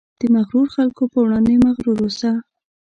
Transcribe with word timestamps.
د 0.19 0.21
مغرورو 0.35 0.73
خلکو 0.75 1.03
په 1.11 1.17
وړاندې 1.25 1.61
مغرور 1.65 1.97
اوسه. 2.03 2.31